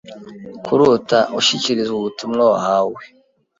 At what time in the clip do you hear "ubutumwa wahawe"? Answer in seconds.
1.99-3.01